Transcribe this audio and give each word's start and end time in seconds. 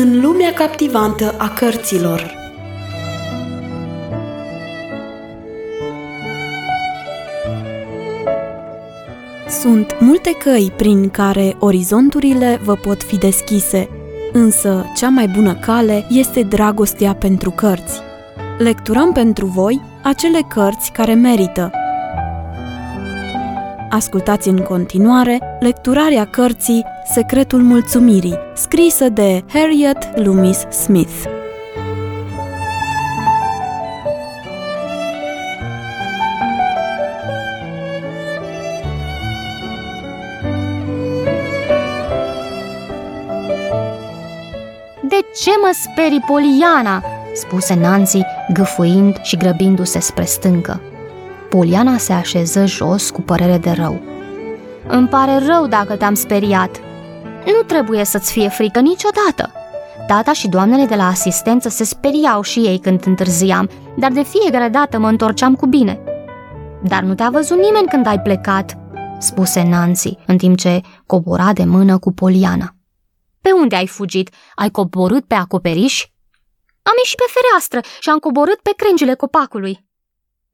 în 0.00 0.20
lumea 0.20 0.52
captivantă 0.52 1.34
a 1.38 1.48
cărților. 1.48 2.34
Sunt 9.48 9.96
multe 10.00 10.32
căi 10.32 10.72
prin 10.76 11.08
care 11.10 11.56
orizonturile 11.58 12.60
vă 12.64 12.74
pot 12.74 13.02
fi 13.02 13.16
deschise, 13.16 13.88
însă 14.32 14.84
cea 14.96 15.08
mai 15.08 15.28
bună 15.34 15.54
cale 15.54 16.06
este 16.10 16.42
dragostea 16.42 17.14
pentru 17.14 17.50
cărți. 17.50 18.00
Lecturăm 18.58 19.12
pentru 19.12 19.46
voi 19.46 19.80
acele 20.02 20.40
cărți 20.48 20.92
care 20.92 21.14
merită. 21.14 21.77
Ascultați 23.90 24.48
în 24.48 24.58
continuare 24.62 25.38
lecturarea 25.60 26.24
cărții 26.24 26.84
Secretul 27.14 27.62
Mulțumirii, 27.62 28.38
scrisă 28.54 29.08
de 29.08 29.44
Harriet 29.52 30.18
Loomis 30.18 30.58
Smith. 30.58 31.22
De 45.02 45.20
ce 45.42 45.50
mă 45.60 45.76
sperii, 45.82 46.24
Poliana?" 46.26 47.02
spuse 47.34 47.74
Nancy, 47.74 48.20
gâfâind 48.52 49.16
și 49.22 49.36
grăbindu-se 49.36 50.00
spre 50.00 50.24
stâncă. 50.24 50.80
Poliana 51.48 51.96
se 51.96 52.12
așeză 52.12 52.66
jos 52.66 53.10
cu 53.10 53.20
părere 53.20 53.58
de 53.58 53.70
rău. 53.70 54.00
Îmi 54.88 55.08
pare 55.08 55.38
rău 55.46 55.66
dacă 55.66 55.96
te-am 55.96 56.14
speriat. 56.14 56.80
Nu 57.46 57.62
trebuie 57.66 58.04
să-ți 58.04 58.32
fie 58.32 58.48
frică 58.48 58.80
niciodată. 58.80 59.52
Tata 60.06 60.32
și 60.32 60.48
doamnele 60.48 60.84
de 60.84 60.94
la 60.94 61.06
asistență 61.06 61.68
se 61.68 61.84
speriau 61.84 62.42
și 62.42 62.58
ei 62.58 62.78
când 62.78 63.06
întârziam, 63.06 63.70
dar 63.96 64.12
de 64.12 64.22
fiecare 64.22 64.68
dată 64.68 64.98
mă 64.98 65.08
întorceam 65.08 65.54
cu 65.54 65.66
bine. 65.66 66.00
Dar 66.82 67.02
nu 67.02 67.14
te-a 67.14 67.30
văzut 67.30 67.58
nimeni 67.58 67.88
când 67.88 68.06
ai 68.06 68.20
plecat, 68.20 68.78
spuse 69.18 69.62
Nancy, 69.62 70.16
în 70.26 70.36
timp 70.36 70.58
ce 70.58 70.80
cobora 71.06 71.52
de 71.52 71.64
mână 71.64 71.98
cu 71.98 72.12
Poliana. 72.12 72.74
Pe 73.40 73.50
unde 73.52 73.76
ai 73.76 73.86
fugit? 73.86 74.30
Ai 74.54 74.70
coborât 74.70 75.24
pe 75.24 75.34
acoperiș? 75.34 76.06
Am 76.82 76.92
ieșit 76.98 77.16
pe 77.16 77.24
fereastră 77.28 77.80
și 78.00 78.08
am 78.08 78.18
coborât 78.18 78.60
pe 78.60 78.72
crengile 78.76 79.14
copacului. 79.14 79.87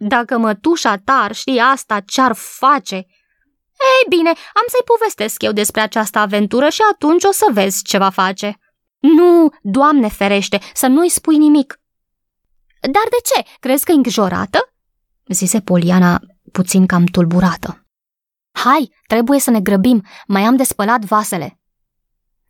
Dacă 0.06 0.38
mătușa 0.38 0.96
ta 0.96 1.12
ar 1.12 1.34
ști 1.34 1.58
asta, 1.58 2.00
ce-ar 2.00 2.32
face? 2.32 2.94
Ei 2.94 4.06
bine, 4.08 4.28
am 4.28 4.64
să-i 4.66 4.84
povestesc 4.84 5.42
eu 5.42 5.52
despre 5.52 5.80
această 5.80 6.18
aventură 6.18 6.68
și 6.68 6.80
atunci 6.92 7.24
o 7.24 7.32
să 7.32 7.46
vezi 7.52 7.82
ce 7.82 7.98
va 7.98 8.10
face. 8.10 8.58
Nu, 8.98 9.48
Doamne 9.62 10.08
ferește, 10.08 10.60
să 10.74 10.86
nu-i 10.86 11.08
spui 11.08 11.36
nimic. 11.36 11.80
Dar 12.80 13.02
de 13.10 13.16
ce? 13.24 13.58
Crezi 13.60 13.84
că 13.84 13.92
e 13.92 13.94
îngrijorată? 13.94 14.72
zise 15.28 15.60
Poliana 15.60 16.20
puțin 16.52 16.86
cam 16.86 17.04
tulburată. 17.04 17.86
Hai, 18.52 18.94
trebuie 19.06 19.40
să 19.40 19.50
ne 19.50 19.60
grăbim, 19.60 20.04
mai 20.26 20.42
am 20.42 20.56
de 20.56 20.64
spălat 20.64 21.04
vasele. 21.04 21.60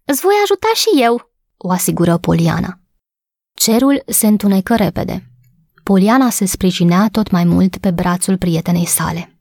Îți 0.05 0.21
voi 0.21 0.35
ajuta 0.43 0.69
și 0.75 1.03
eu, 1.03 1.33
o 1.57 1.71
asigură 1.71 2.19
Poliana. 2.19 2.79
Cerul 3.55 4.03
se 4.07 4.27
întunecă 4.27 4.77
repede. 4.77 5.34
Poliana 5.85 6.31
se 6.31 6.45
sprijinea 6.45 7.09
tot 7.13 7.31
mai 7.31 7.45
mult 7.45 7.77
pe 7.77 7.91
brațul 7.91 8.39
prietenei 8.39 8.87
sale. 8.87 9.39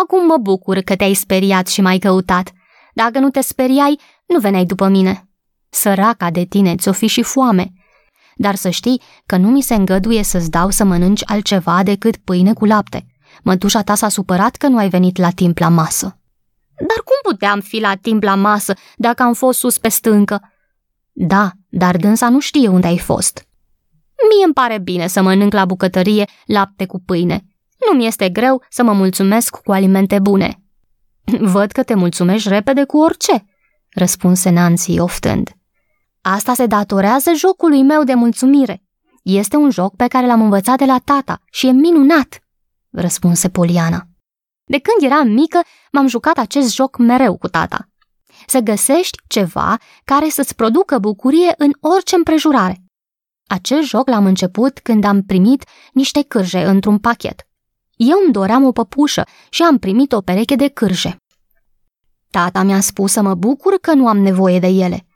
Acum 0.00 0.26
mă 0.26 0.36
bucur 0.36 0.78
că 0.78 0.96
te-ai 0.96 1.14
speriat 1.14 1.66
și 1.66 1.80
m-ai 1.80 1.98
căutat. 1.98 2.52
Dacă 2.94 3.18
nu 3.18 3.30
te 3.30 3.40
speriai, 3.40 4.00
nu 4.26 4.38
veneai 4.38 4.64
după 4.64 4.88
mine. 4.88 5.28
Săraca 5.68 6.30
de 6.30 6.44
tine, 6.44 6.76
ți-o 6.76 6.92
fi 6.92 7.06
și 7.06 7.22
foame. 7.22 7.72
Dar 8.34 8.54
să 8.54 8.70
știi 8.70 9.02
că 9.26 9.36
nu 9.36 9.48
mi 9.48 9.62
se 9.62 9.74
îngăduie 9.74 10.22
să-ți 10.22 10.50
dau 10.50 10.70
să 10.70 10.84
mănânci 10.84 11.22
altceva 11.24 11.82
decât 11.82 12.16
pâine 12.16 12.52
cu 12.52 12.64
lapte. 12.64 13.06
Mătușa 13.42 13.82
ta 13.82 13.94
s-a 13.94 14.08
supărat 14.08 14.56
că 14.56 14.68
nu 14.68 14.76
ai 14.76 14.88
venit 14.88 15.16
la 15.16 15.30
timp 15.30 15.58
la 15.58 15.68
masă. 15.68 16.20
Dar 16.76 17.02
cum 17.04 17.30
puteam 17.30 17.60
fi 17.60 17.80
la 17.80 17.94
timp 17.94 18.22
la 18.22 18.34
masă 18.34 18.74
dacă 18.96 19.22
am 19.22 19.34
fost 19.34 19.58
sus 19.58 19.78
pe 19.78 19.88
stâncă? 19.88 20.52
Da, 21.12 21.50
dar 21.68 21.96
dânsa 21.96 22.28
nu 22.28 22.40
știe 22.40 22.68
unde 22.68 22.86
ai 22.86 22.98
fost. 22.98 23.44
Mie 24.34 24.44
îmi 24.44 24.54
pare 24.54 24.78
bine 24.78 25.06
să 25.06 25.22
mănânc 25.22 25.52
la 25.52 25.64
bucătărie 25.64 26.28
lapte 26.46 26.86
cu 26.86 27.00
pâine. 27.00 27.44
Nu 27.90 27.96
mi 27.96 28.06
este 28.06 28.28
greu 28.28 28.62
să 28.68 28.82
mă 28.82 28.92
mulțumesc 28.92 29.56
cu 29.56 29.72
alimente 29.72 30.18
bune. 30.18 30.62
Văd 31.40 31.70
că 31.70 31.82
te 31.82 31.94
mulțumești 31.94 32.48
repede 32.48 32.84
cu 32.84 32.98
orice, 32.98 33.44
răspunse 33.90 34.50
Nancy 34.50 34.98
oftând. 34.98 35.50
Asta 36.20 36.54
se 36.54 36.66
datorează 36.66 37.32
jocului 37.36 37.82
meu 37.82 38.04
de 38.04 38.14
mulțumire. 38.14 38.82
Este 39.22 39.56
un 39.56 39.70
joc 39.70 39.96
pe 39.96 40.06
care 40.06 40.26
l-am 40.26 40.42
învățat 40.42 40.78
de 40.78 40.84
la 40.84 40.98
tata 41.04 41.40
și 41.50 41.66
e 41.66 41.70
minunat, 41.70 42.40
răspunse 42.90 43.48
Poliana. 43.48 44.06
De 44.64 44.78
când 44.78 45.12
eram 45.12 45.28
mică, 45.28 45.60
m-am 45.92 46.06
jucat 46.06 46.38
acest 46.38 46.74
joc 46.74 46.98
mereu 46.98 47.36
cu 47.36 47.48
tata. 47.48 47.88
Să 48.46 48.58
găsești 48.58 49.18
ceva 49.26 49.78
care 50.04 50.28
să-ți 50.28 50.54
producă 50.54 50.98
bucurie 50.98 51.54
în 51.56 51.70
orice 51.80 52.14
împrejurare. 52.16 52.82
Acest 53.50 53.88
joc 53.88 54.08
l-am 54.08 54.26
început 54.26 54.78
când 54.78 55.04
am 55.04 55.22
primit 55.22 55.64
niște 55.92 56.22
cârje 56.22 56.64
într-un 56.64 56.98
pachet. 56.98 57.46
Eu 57.96 58.18
îmi 58.24 58.32
doream 58.32 58.64
o 58.64 58.72
păpușă 58.72 59.24
și 59.48 59.62
am 59.62 59.78
primit 59.78 60.12
o 60.12 60.20
pereche 60.20 60.56
de 60.56 60.68
cârje. 60.68 61.16
Tata 62.30 62.62
mi-a 62.62 62.80
spus 62.80 63.12
să 63.12 63.22
mă 63.22 63.34
bucur 63.34 63.78
că 63.80 63.94
nu 63.94 64.08
am 64.08 64.18
nevoie 64.18 64.58
de 64.58 64.66
ele. 64.66 65.06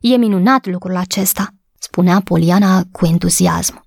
E 0.00 0.16
minunat 0.16 0.66
lucrul 0.66 0.96
acesta, 0.96 1.48
spunea 1.78 2.20
Poliana 2.20 2.82
cu 2.92 3.06
entuziasm. 3.06 3.82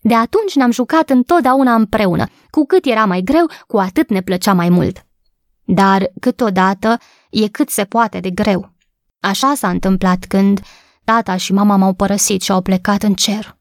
De 0.00 0.14
atunci 0.14 0.54
ne-am 0.54 0.70
jucat 0.70 1.10
întotdeauna 1.10 1.74
împreună. 1.74 2.26
Cu 2.50 2.64
cât 2.66 2.84
era 2.84 3.04
mai 3.04 3.20
greu, 3.20 3.46
cu 3.66 3.78
atât 3.78 4.10
ne 4.10 4.20
plăcea 4.20 4.52
mai 4.52 4.68
mult. 4.68 5.06
Dar, 5.64 6.10
câteodată, 6.20 6.98
e 7.30 7.48
cât 7.48 7.68
se 7.68 7.84
poate 7.84 8.20
de 8.20 8.30
greu. 8.30 8.72
Așa 9.20 9.54
s-a 9.54 9.68
întâmplat 9.68 10.24
când 10.24 10.60
tata 11.04 11.36
și 11.36 11.52
mama 11.52 11.76
m-au 11.76 11.94
părăsit 11.94 12.42
și 12.42 12.52
au 12.52 12.60
plecat 12.60 13.02
în 13.02 13.14
cer. 13.14 13.58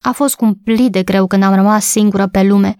A 0.00 0.12
fost 0.12 0.34
cumplit 0.34 0.92
de 0.92 1.02
greu 1.02 1.26
când 1.26 1.42
am 1.42 1.54
rămas 1.54 1.84
singură 1.84 2.26
pe 2.26 2.42
lume. 2.42 2.76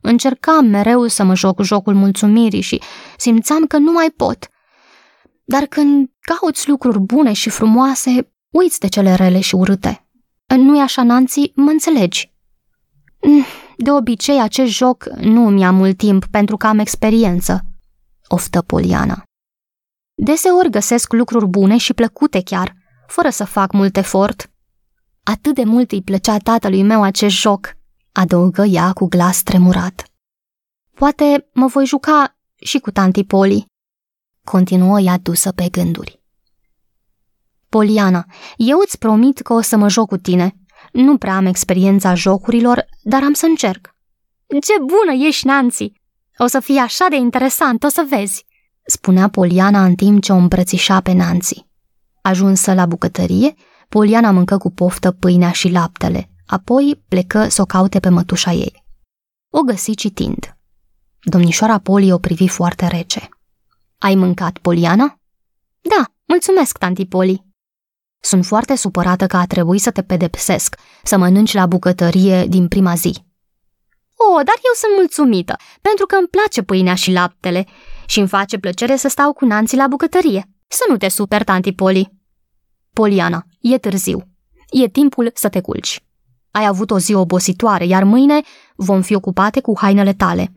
Încercam 0.00 0.66
mereu 0.66 1.06
să 1.06 1.24
mă 1.24 1.34
joc 1.34 1.62
jocul 1.62 1.94
mulțumirii 1.94 2.60
și 2.60 2.82
simțeam 3.16 3.66
că 3.66 3.78
nu 3.78 3.92
mai 3.92 4.10
pot. 4.16 4.48
Dar 5.44 5.62
când 5.66 6.10
cauți 6.20 6.68
lucruri 6.68 7.00
bune 7.00 7.32
și 7.32 7.50
frumoase, 7.50 8.32
uiți 8.50 8.80
de 8.80 8.88
cele 8.88 9.14
rele 9.14 9.40
și 9.40 9.54
urâte. 9.54 10.06
Nu-i 10.56 10.80
așa, 10.80 11.02
Nancy? 11.02 11.52
Mă 11.54 11.70
înțelegi? 11.70 12.34
Mm, 13.20 13.44
de 13.76 13.90
obicei, 13.90 14.40
acest 14.40 14.70
joc 14.70 15.04
nu 15.20 15.48
mi-a 15.48 15.70
mult 15.70 15.96
timp 15.96 16.26
pentru 16.26 16.56
că 16.56 16.66
am 16.66 16.78
experiență, 16.78 17.60
oftă 18.28 18.62
Poliana. 18.62 19.22
Deseori 20.14 20.70
găsesc 20.70 21.12
lucruri 21.12 21.46
bune 21.46 21.76
și 21.76 21.94
plăcute 21.94 22.42
chiar, 22.42 22.74
fără 23.06 23.30
să 23.30 23.44
fac 23.44 23.72
mult 23.72 23.96
efort. 23.96 24.50
Atât 25.22 25.54
de 25.54 25.64
mult 25.64 25.92
îi 25.92 26.02
plăcea 26.02 26.38
tatălui 26.38 26.82
meu 26.82 27.02
acest 27.02 27.36
joc, 27.36 27.76
adăugă 28.12 28.64
ea 28.64 28.92
cu 28.92 29.06
glas 29.06 29.42
tremurat. 29.42 30.04
Poate 30.94 31.48
mă 31.52 31.66
voi 31.66 31.86
juca 31.86 32.36
și 32.54 32.78
cu 32.78 32.90
tanti 32.90 33.24
Poli, 33.24 33.66
continuă 34.44 35.00
ea 35.00 35.18
dusă 35.18 35.52
pe 35.52 35.68
gânduri. 35.68 36.20
Poliana, 37.68 38.26
eu 38.56 38.78
îți 38.78 38.98
promit 38.98 39.40
că 39.40 39.52
o 39.52 39.60
să 39.60 39.76
mă 39.76 39.88
joc 39.88 40.08
cu 40.08 40.16
tine, 40.16 40.56
nu 40.92 41.18
prea 41.18 41.36
am 41.36 41.46
experiența 41.46 42.14
jocurilor, 42.14 42.86
dar 43.02 43.22
am 43.22 43.32
să 43.32 43.46
încerc. 43.46 43.94
Ce 44.46 44.72
bună 44.78 45.26
ești, 45.26 45.46
Nancy! 45.46 45.92
O 46.38 46.46
să 46.46 46.60
fie 46.60 46.80
așa 46.80 47.06
de 47.08 47.16
interesant, 47.16 47.82
o 47.82 47.88
să 47.88 48.06
vezi!" 48.08 48.44
spunea 48.86 49.28
Poliana 49.28 49.84
în 49.84 49.94
timp 49.94 50.22
ce 50.22 50.32
o 50.32 50.36
îmbrățișa 50.36 51.00
pe 51.00 51.12
Nancy. 51.12 51.65
Ajunsă 52.26 52.74
la 52.74 52.86
bucătărie, 52.86 53.54
Poliana 53.88 54.30
mâncă 54.30 54.58
cu 54.58 54.70
poftă 54.70 55.12
pâinea 55.12 55.50
și 55.50 55.68
laptele, 55.68 56.30
apoi 56.46 57.04
plecă 57.08 57.48
să 57.48 57.62
o 57.62 57.64
caute 57.64 58.00
pe 58.00 58.08
mătușa 58.08 58.52
ei. 58.52 58.84
O 59.52 59.60
găsi 59.60 59.94
citind. 59.94 60.56
Domnișoara 61.20 61.78
Poli 61.78 62.12
o 62.12 62.18
privi 62.18 62.48
foarte 62.48 62.86
rece. 62.86 63.28
Ai 63.98 64.14
mâncat, 64.14 64.58
Poliana?" 64.58 65.18
Da, 65.80 66.04
mulțumesc, 66.24 66.78
tanti 66.78 67.06
Poli," 67.06 67.44
Sunt 68.20 68.46
foarte 68.46 68.76
supărată 68.76 69.26
că 69.26 69.36
a 69.36 69.46
trebuit 69.46 69.80
să 69.80 69.90
te 69.90 70.02
pedepsesc, 70.02 70.76
să 71.02 71.16
mănânci 71.16 71.52
la 71.52 71.66
bucătărie 71.66 72.46
din 72.46 72.68
prima 72.68 72.94
zi. 72.94 73.24
O, 74.14 74.34
dar 74.34 74.56
eu 74.56 74.72
sunt 74.74 74.92
mulțumită, 74.96 75.56
pentru 75.80 76.06
că 76.06 76.16
îmi 76.16 76.28
place 76.28 76.62
pâinea 76.62 76.94
și 76.94 77.12
laptele 77.12 77.66
și 78.06 78.18
îmi 78.18 78.28
face 78.28 78.58
plăcere 78.58 78.96
să 78.96 79.08
stau 79.08 79.32
cu 79.32 79.44
nanții 79.44 79.76
la 79.76 79.86
bucătărie. 79.86 80.50
Să 80.68 80.84
nu 80.88 80.96
te 80.96 81.08
super, 81.08 81.44
tanti 81.44 81.72
Poli. 81.72 82.15
Poliana, 83.00 83.46
e 83.60 83.78
târziu. 83.78 84.22
E 84.70 84.88
timpul 84.88 85.30
să 85.34 85.48
te 85.48 85.60
culci. 85.60 86.04
Ai 86.50 86.66
avut 86.66 86.90
o 86.90 86.98
zi 86.98 87.14
obositoare, 87.14 87.86
iar 87.86 88.04
mâine 88.04 88.40
vom 88.76 89.02
fi 89.02 89.14
ocupate 89.14 89.60
cu 89.60 89.78
hainele 89.78 90.12
tale. 90.12 90.52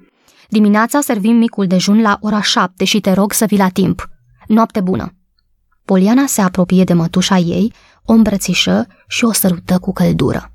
Dimineața 0.50 1.02
servim 1.02 1.36
micul 1.36 1.68
dejun 1.68 2.02
la 2.02 2.18
ora 2.22 2.42
șapte 2.42 2.84
și 2.84 3.00
te 3.00 3.12
rog 3.12 3.34
să 3.34 3.46
vii 3.46 3.58
la 3.58 3.70
timp. 3.70 4.10
Noapte 4.48 4.82
bună! 4.82 5.16
Poliana 5.86 6.26
se 6.26 6.42
apropie 6.42 6.84
de 6.84 6.94
mătușa 6.94 7.38
ei, 7.38 7.74
o 8.04 8.14
îmbrățișă 8.14 8.88
și 9.08 9.26
o 9.26 9.32
sărută 9.32 9.80
cu 9.80 9.92
căldură. 9.92 10.52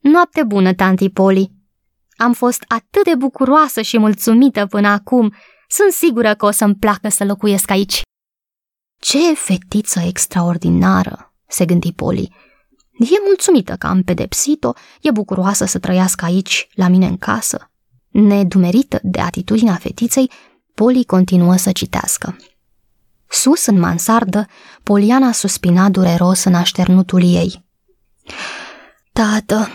Noapte 0.00 0.42
bună, 0.42 0.74
tanti 0.74 1.08
Poli! 1.08 1.52
Am 2.16 2.32
fost 2.32 2.64
atât 2.68 3.04
de 3.04 3.14
bucuroasă 3.18 3.80
și 3.80 3.98
mulțumită 3.98 4.66
până 4.66 4.88
acum. 4.88 5.34
Sunt 5.68 5.92
sigură 5.92 6.34
că 6.34 6.46
o 6.46 6.50
să-mi 6.50 6.74
placă 6.74 7.08
să 7.08 7.24
locuiesc 7.24 7.70
aici. 7.70 8.02
Ce 9.00 9.34
fetiță 9.34 10.00
extraordinară, 10.00 11.34
se 11.46 11.64
gândi 11.64 11.92
Poli. 11.92 12.32
E 12.98 13.14
mulțumită 13.26 13.76
că 13.76 13.86
am 13.86 14.02
pedepsit-o, 14.02 14.72
e 15.00 15.10
bucuroasă 15.10 15.64
să 15.64 15.78
trăiască 15.78 16.24
aici, 16.24 16.68
la 16.74 16.88
mine 16.88 17.06
în 17.06 17.16
casă. 17.16 17.70
Nedumerită 18.08 18.98
de 19.02 19.20
atitudinea 19.20 19.74
fetiței, 19.74 20.30
Poli 20.74 21.04
continuă 21.04 21.56
să 21.56 21.72
citească. 21.72 22.36
Sus, 23.28 23.66
în 23.66 23.78
mansardă, 23.78 24.46
Poliana 24.82 25.32
suspina 25.32 25.88
dureros 25.88 26.44
în 26.44 26.54
așternutul 26.54 27.22
ei. 27.22 27.64
Tată, 29.12 29.68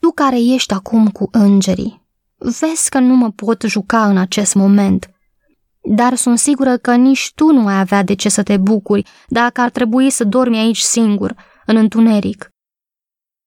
tu 0.00 0.10
care 0.10 0.40
ești 0.40 0.72
acum 0.72 1.08
cu 1.08 1.28
îngerii, 1.32 2.06
vezi 2.36 2.88
că 2.88 2.98
nu 2.98 3.14
mă 3.14 3.30
pot 3.30 3.62
juca 3.62 4.08
în 4.08 4.16
acest 4.16 4.54
moment, 4.54 5.10
dar 5.88 6.14
sunt 6.14 6.38
sigură 6.38 6.76
că 6.76 6.94
nici 6.94 7.32
tu 7.34 7.52
nu 7.52 7.66
ai 7.66 7.78
avea 7.78 8.02
de 8.02 8.14
ce 8.14 8.28
să 8.28 8.42
te 8.42 8.56
bucuri 8.56 9.08
dacă 9.28 9.60
ar 9.60 9.70
trebui 9.70 10.10
să 10.10 10.24
dormi 10.24 10.58
aici 10.58 10.78
singur, 10.78 11.34
în 11.66 11.76
întuneric. 11.76 12.50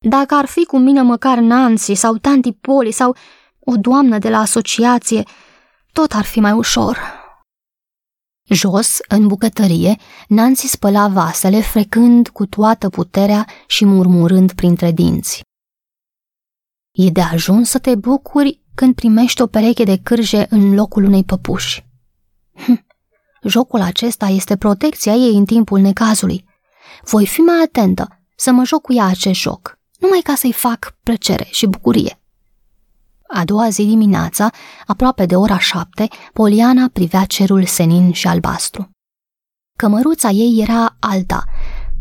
Dacă 0.06 0.36
ar 0.36 0.45
fi 0.45 0.65
cu 0.65 0.77
mine 0.77 1.01
măcar 1.01 1.38
Nancy 1.38 1.94
sau 1.94 2.18
tanti 2.18 2.51
Poli 2.51 2.91
sau 2.91 3.15
o 3.59 3.75
doamnă 3.75 4.18
de 4.18 4.30
la 4.30 4.38
asociație, 4.39 5.24
tot 5.91 6.12
ar 6.12 6.24
fi 6.24 6.39
mai 6.39 6.51
ușor. 6.51 6.97
Jos, 8.50 8.97
în 9.07 9.27
bucătărie, 9.27 9.95
Nancy 10.27 10.68
spăla 10.68 11.07
vasele, 11.07 11.62
frecând 11.62 12.27
cu 12.27 12.45
toată 12.45 12.89
puterea 12.89 13.47
și 13.68 13.86
murmurând 13.86 14.51
printre 14.51 14.91
dinți. 14.91 15.41
E 16.91 17.09
de 17.09 17.21
ajuns 17.21 17.69
să 17.69 17.80
te 17.80 17.95
bucuri 17.95 18.62
când 18.75 18.95
primești 18.95 19.41
o 19.41 19.47
pereche 19.47 19.83
de 19.83 20.00
cârje 20.03 20.47
în 20.50 20.74
locul 20.74 21.03
unei 21.03 21.24
păpuși. 21.24 21.88
Hm, 22.65 22.85
jocul 23.44 23.81
acesta 23.81 24.25
este 24.25 24.57
protecția 24.57 25.13
ei 25.13 25.35
în 25.35 25.45
timpul 25.45 25.79
necazului. 25.79 26.45
Voi 27.03 27.27
fi 27.27 27.39
mai 27.39 27.61
atentă 27.63 28.19
să 28.35 28.51
mă 28.51 28.63
joc 28.63 28.81
cu 28.81 28.94
ea 28.94 29.06
acest 29.06 29.39
joc, 29.39 29.79
numai 30.00 30.19
ca 30.23 30.35
să-i 30.35 30.53
fac 30.53 30.95
plăcere 31.03 31.47
și 31.51 31.65
bucurie. 31.65 32.19
A 33.27 33.45
doua 33.45 33.69
zi 33.69 33.85
dimineața, 33.85 34.50
aproape 34.85 35.25
de 35.25 35.35
ora 35.35 35.59
șapte, 35.59 36.07
Poliana 36.33 36.89
privea 36.94 37.25
cerul 37.25 37.65
senin 37.65 38.11
și 38.11 38.27
albastru. 38.27 38.89
Cămăruța 39.75 40.29
ei 40.29 40.62
era 40.62 40.95
alta, 41.00 41.44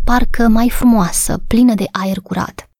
parcă 0.04 0.49
mai 0.49 0.70
frumoasă, 0.70 1.43
plină 1.46 1.75
de 1.75 1.87
aer 1.90 2.20
curat. 2.20 2.70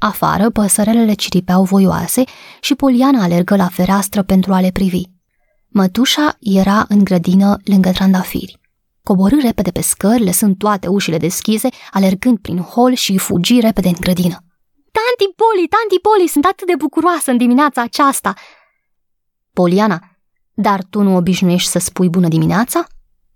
Afară, 0.00 0.50
păsărelele 0.50 1.14
ciripeau 1.14 1.64
voioase 1.64 2.24
și 2.60 2.74
Poliana 2.74 3.22
alergă 3.22 3.56
la 3.56 3.68
fereastră 3.68 4.22
pentru 4.22 4.54
a 4.54 4.60
le 4.60 4.70
privi. 4.70 5.02
Mătușa 5.76 6.36
era 6.40 6.84
în 6.88 7.04
grădină 7.04 7.56
lângă 7.64 7.90
trandafiri. 7.90 8.60
Coborâ 9.02 9.36
repede 9.40 9.70
pe 9.70 9.80
scări, 9.80 10.24
lăsând 10.24 10.56
toate 10.56 10.86
ușile 10.86 11.18
deschise, 11.18 11.68
alergând 11.90 12.38
prin 12.38 12.58
hol 12.58 12.92
și 12.92 13.18
fugi 13.18 13.60
repede 13.60 13.88
în 13.88 13.96
grădină. 14.00 14.44
Tanti 14.96 15.32
Poli, 15.36 15.68
tanti 15.68 16.00
Poli, 16.02 16.28
sunt 16.28 16.44
atât 16.44 16.66
de 16.66 16.74
bucuroasă 16.78 17.30
în 17.30 17.36
dimineața 17.36 17.82
aceasta! 17.82 18.34
Poliana, 19.52 20.00
dar 20.52 20.84
tu 20.90 21.02
nu 21.02 21.16
obișnuiești 21.16 21.70
să 21.70 21.78
spui 21.78 22.08
bună 22.08 22.28
dimineața? 22.28 22.86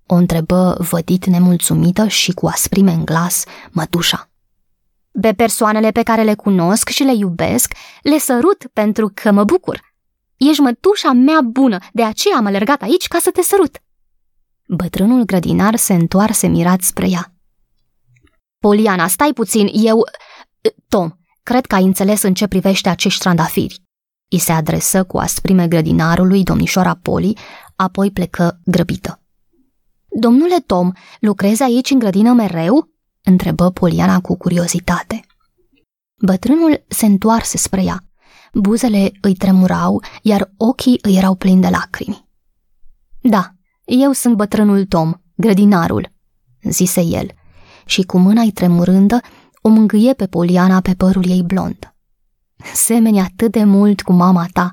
O 0.06 0.14
întrebă 0.14 0.76
vădit 0.91 1.26
nemulțumită 1.26 2.06
și 2.08 2.32
cu 2.32 2.46
asprime 2.46 2.93
în 2.93 3.05
glas 3.05 3.44
mătușa. 3.70 4.31
Pe 5.20 5.32
persoanele 5.32 5.91
pe 5.91 6.02
care 6.02 6.23
le 6.23 6.34
cunosc 6.34 6.88
și 6.88 7.02
le 7.02 7.14
iubesc, 7.14 7.75
le 8.02 8.19
sărut 8.19 8.67
pentru 8.73 9.11
că 9.14 9.31
mă 9.31 9.44
bucur. 9.44 9.88
Ești 10.38 10.61
mătușa 10.61 11.12
mea 11.12 11.40
bună, 11.40 11.79
de 11.93 12.05
aceea 12.05 12.37
am 12.37 12.46
alergat 12.46 12.82
aici 12.82 13.08
ca 13.08 13.19
să 13.19 13.31
te 13.31 13.43
sărut. 13.43 13.82
Bătrânul 14.67 15.25
grădinar 15.25 15.76
se 15.76 15.94
întoarse 15.94 16.46
mirat 16.46 16.81
spre 16.81 17.08
ea. 17.08 17.35
Poliana, 18.58 19.06
stai 19.06 19.32
puțin, 19.32 19.69
eu... 19.73 20.05
Tom, 20.88 21.11
cred 21.43 21.67
că 21.67 21.75
ai 21.75 21.85
înțeles 21.85 22.23
în 22.23 22.35
ce 22.35 22.46
privește 22.46 22.88
acești 22.88 23.20
trandafiri. 23.20 23.82
I 24.29 24.38
se 24.38 24.52
adresă 24.52 25.05
cu 25.05 25.19
asprime 25.19 25.69
grădinarului 25.69 26.43
domnișoara 26.43 26.94
Poli, 27.02 27.38
apoi 27.76 28.11
plecă 28.11 28.61
grăbită. 28.64 29.23
Domnule 30.20 30.56
Tom, 30.67 30.93
lucrezi 31.20 31.62
aici 31.62 31.91
în 31.91 31.99
grădină 31.99 32.32
mereu? 32.32 32.88
întrebă 33.23 33.70
Poliana 33.70 34.20
cu 34.20 34.37
curiozitate. 34.37 35.20
Bătrânul 36.20 36.84
se 36.88 37.06
întoarse 37.06 37.56
spre 37.56 37.82
ea. 37.82 38.05
Buzele 38.52 39.12
îi 39.20 39.34
tremurau, 39.34 40.02
iar 40.22 40.52
ochii 40.56 40.98
îi 41.02 41.16
erau 41.16 41.34
plini 41.34 41.60
de 41.60 41.68
lacrimi. 41.68 42.28
Da, 43.20 43.50
eu 43.84 44.12
sunt 44.12 44.36
bătrânul 44.36 44.84
Tom, 44.84 45.12
grădinarul, 45.36 46.12
zise 46.62 47.00
el, 47.00 47.30
și 47.86 48.02
cu 48.02 48.18
mâna 48.18 48.40
îi 48.40 48.52
tremurândă 48.52 49.20
o 49.62 49.68
mângâie 49.68 50.14
pe 50.14 50.26
Poliana 50.26 50.80
pe 50.80 50.94
părul 50.94 51.28
ei 51.28 51.42
blond. 51.42 51.94
Semeni 52.74 53.20
atât 53.20 53.52
de 53.52 53.64
mult 53.64 54.00
cu 54.02 54.12
mama 54.12 54.46
ta. 54.52 54.72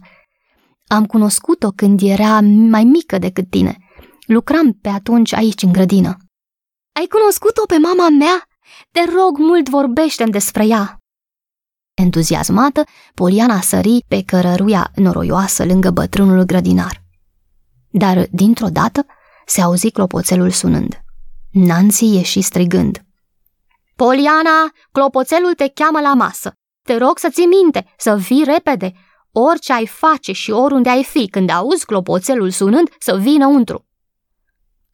Am 0.88 1.06
cunoscut-o 1.06 1.72
când 1.72 2.02
era 2.02 2.42
mai 2.42 2.84
mică 2.84 3.18
decât 3.18 3.50
tine. 3.50 3.78
Lucram 4.26 4.74
pe 4.74 4.90
atunci 4.90 5.34
aici 5.34 5.62
în 5.62 5.72
grădină. 5.72 6.18
Ai 6.92 7.06
cunoscut-o 7.06 7.66
pe 7.66 7.78
mama 7.78 8.10
mea? 8.10 8.48
Te 8.92 9.00
rog 9.16 9.38
mult, 9.38 9.70
vorbește 9.70 10.24
despre 10.24 10.66
ea. 10.66 11.00
Entuziasmată, 11.96 12.84
Poliana 13.14 13.62
sări 13.62 14.06
pe 14.08 14.24
cărăruia 14.24 14.92
noroioasă 14.96 15.66
lângă 15.66 15.90
bătrânul 15.90 16.44
grădinar. 16.44 17.04
Dar, 17.90 18.28
dintr-o 18.32 18.68
dată, 18.68 19.06
se 19.46 19.62
auzi 19.62 19.92
clopoțelul 19.92 20.50
sunând. 20.50 21.04
Nancy 21.52 22.16
ieși 22.16 22.42
strigând. 22.42 23.06
Poliana, 23.96 24.72
clopoțelul 24.92 25.54
te 25.54 25.68
cheamă 25.68 26.00
la 26.00 26.14
masă. 26.14 26.54
Te 26.84 26.98
rog 26.98 27.18
să 27.18 27.30
ții 27.32 27.46
minte, 27.46 27.94
să 27.98 28.16
vii 28.18 28.44
repede. 28.44 28.94
Orice 29.32 29.74
ai 29.74 29.88
face 29.88 30.32
și 30.32 30.52
oriunde 30.52 30.90
ai 30.90 31.04
fi, 31.04 31.28
când 31.28 31.50
auzi 31.50 31.86
clopoțelul 31.86 32.50
sunând, 32.50 32.90
să 33.00 33.18
vii 33.18 33.36
înăuntru. 33.36 33.86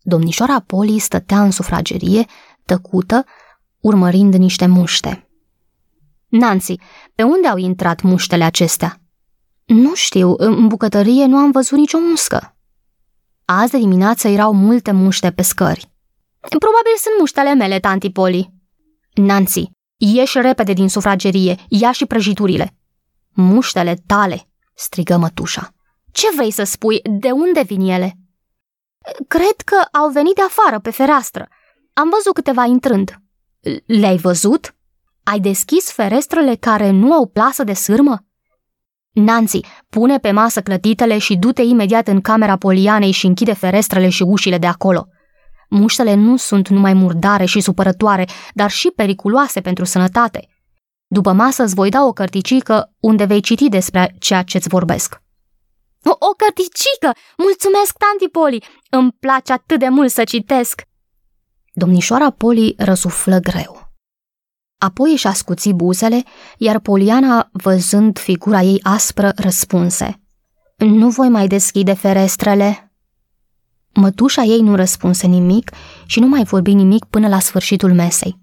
Domnișoara 0.01 0.59
Poli 0.59 0.99
stătea 0.99 1.43
în 1.43 1.51
sufragerie, 1.51 2.25
tăcută, 2.65 3.25
urmărind 3.79 4.33
niște 4.33 4.65
muște. 4.65 5.30
Nancy, 6.31 6.75
pe 7.15 7.23
unde 7.23 7.47
au 7.47 7.57
intrat 7.57 8.01
muștele 8.01 8.43
acestea? 8.43 9.01
Nu 9.65 9.95
știu, 9.95 10.33
în 10.37 10.67
bucătărie 10.67 11.25
nu 11.25 11.37
am 11.37 11.51
văzut 11.51 11.77
nicio 11.77 11.97
muscă. 11.99 12.55
Azi 13.45 13.71
de 13.71 13.77
dimineață 13.77 14.27
erau 14.27 14.53
multe 14.53 14.91
muște 14.91 15.31
pe 15.31 15.41
scări. 15.41 15.91
Probabil 16.39 16.91
sunt 16.97 17.15
muștele 17.19 17.53
mele, 17.53 17.79
tanti 17.79 18.11
Poli. 18.11 18.53
Nancy, 19.13 19.69
ieși 19.97 20.41
repede 20.41 20.73
din 20.73 20.89
sufragerie, 20.89 21.55
ia 21.67 21.91
și 21.91 22.05
prăjiturile. 22.05 22.75
Muștele 23.29 23.95
tale, 24.05 24.47
strigă 24.73 25.17
mătușa. 25.17 25.73
Ce 26.11 26.27
vrei 26.35 26.51
să 26.51 26.63
spui? 26.63 27.01
De 27.03 27.31
unde 27.31 27.61
vin 27.61 27.81
ele? 27.81 28.17
Cred 29.27 29.55
că 29.65 29.97
au 29.97 30.09
venit 30.09 30.35
de 30.35 30.41
afară, 30.41 30.79
pe 30.79 30.91
fereastră. 30.91 31.47
Am 31.93 32.09
văzut 32.09 32.33
câteva 32.33 32.63
intrând. 32.63 33.21
Le-ai 33.85 34.17
văzut? 34.17 34.75
Ai 35.23 35.39
deschis 35.39 35.91
ferestrele 35.91 36.55
care 36.55 36.89
nu 36.89 37.13
au 37.13 37.25
plasă 37.27 37.63
de 37.63 37.73
sârmă? 37.73 38.25
Nancy, 39.11 39.59
pune 39.89 40.17
pe 40.17 40.31
masă 40.31 40.61
clătitele 40.61 41.17
și 41.17 41.35
du-te 41.35 41.61
imediat 41.61 42.07
în 42.07 42.21
camera 42.21 42.57
Polianei 42.57 43.11
și 43.11 43.25
închide 43.25 43.53
ferestrele 43.53 44.09
și 44.09 44.23
ușile 44.23 44.57
de 44.57 44.67
acolo. 44.67 45.07
Muștele 45.69 46.13
nu 46.13 46.37
sunt 46.37 46.67
numai 46.67 46.93
murdare 46.93 47.45
și 47.45 47.61
supărătoare, 47.61 48.27
dar 48.53 48.69
și 48.69 48.87
periculoase 48.95 49.61
pentru 49.61 49.85
sănătate. 49.85 50.47
După 51.07 51.31
masă 51.31 51.63
îți 51.63 51.75
voi 51.75 51.89
da 51.89 52.03
o 52.03 52.13
cărticică 52.13 52.93
unde 52.99 53.25
vei 53.25 53.41
citi 53.41 53.69
despre 53.69 54.15
ceea 54.19 54.43
ce-ți 54.43 54.67
vorbesc. 54.67 55.21
O, 56.03 56.09
o 56.09 56.33
cărticică! 56.37 57.11
Mulțumesc, 57.37 57.97
tanti 57.97 58.31
Poli! 58.31 58.63
Îmi 58.89 59.11
place 59.19 59.51
atât 59.53 59.79
de 59.79 59.87
mult 59.89 60.11
să 60.11 60.23
citesc! 60.23 60.81
Domnișoara 61.73 62.29
Poli 62.29 62.75
răsuflă 62.77 63.39
greu. 63.39 63.80
Apoi 64.83 65.11
își 65.11 65.27
ascuți 65.27 65.71
buzele, 65.71 66.23
iar 66.57 66.79
Poliana, 66.79 67.49
văzând 67.51 68.19
figura 68.19 68.61
ei 68.61 68.79
aspră, 68.83 69.31
răspunse. 69.35 70.21
Nu 70.77 71.09
voi 71.09 71.29
mai 71.29 71.47
deschide 71.47 71.93
ferestrele. 71.93 72.91
Mătușa 73.93 74.41
ei 74.41 74.61
nu 74.61 74.75
răspunse 74.75 75.27
nimic 75.27 75.71
și 76.05 76.19
nu 76.19 76.27
mai 76.27 76.43
vorbi 76.43 76.73
nimic 76.73 77.05
până 77.05 77.27
la 77.27 77.39
sfârșitul 77.39 77.93
mesei. 77.93 78.39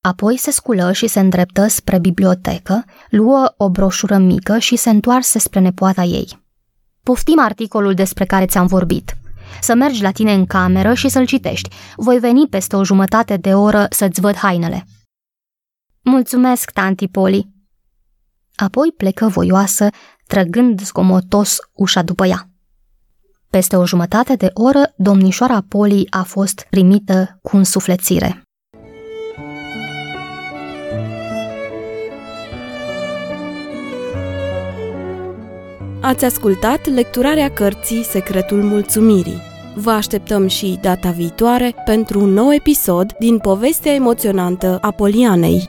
Apoi 0.00 0.36
se 0.36 0.50
sculă 0.50 0.92
și 0.92 1.06
se 1.06 1.20
îndreptă 1.20 1.66
spre 1.66 1.98
bibliotecă, 1.98 2.84
luă 3.10 3.54
o 3.56 3.70
broșură 3.70 4.16
mică 4.16 4.58
și 4.58 4.76
se 4.76 4.90
întoarse 4.90 5.38
spre 5.38 5.60
nepoata 5.60 6.02
ei. 6.02 6.42
Poftim 7.02 7.38
articolul 7.40 7.94
despre 7.94 8.24
care 8.24 8.46
ți-am 8.46 8.66
vorbit. 8.66 9.16
Să 9.60 9.74
mergi 9.74 10.02
la 10.02 10.10
tine 10.10 10.32
în 10.32 10.46
cameră 10.46 10.94
și 10.94 11.08
să-l 11.08 11.26
citești. 11.26 11.68
Voi 11.96 12.18
veni 12.18 12.48
peste 12.48 12.76
o 12.76 12.84
jumătate 12.84 13.36
de 13.36 13.54
oră 13.54 13.86
să-ți 13.90 14.20
văd 14.20 14.34
hainele. 14.36 14.86
Mulțumesc, 16.02 16.70
tanti 16.70 17.08
Poli. 17.08 17.48
Apoi 18.54 18.92
plecă 18.96 19.26
voioasă, 19.26 19.88
trăgând 20.26 20.80
zgomotos 20.80 21.56
ușa 21.72 22.02
după 22.02 22.26
ea. 22.26 22.48
Peste 23.50 23.76
o 23.76 23.86
jumătate 23.86 24.34
de 24.34 24.50
oră, 24.54 24.92
domnișoara 24.96 25.64
Poli 25.68 26.06
a 26.10 26.22
fost 26.22 26.66
primită 26.70 27.38
cu 27.42 27.56
însuflețire. 27.56 28.42
Ați 36.00 36.24
ascultat 36.24 36.86
lecturarea 36.86 37.50
cărții 37.50 38.04
Secretul 38.04 38.62
Mulțumirii. 38.62 39.40
Vă 39.74 39.90
așteptăm 39.90 40.46
și 40.46 40.78
data 40.80 41.10
viitoare 41.10 41.74
pentru 41.84 42.20
un 42.20 42.30
nou 42.30 42.52
episod 42.52 43.12
din 43.18 43.38
povestea 43.38 43.92
emoționantă 43.92 44.78
a 44.80 44.90
Polianei. 44.90 45.68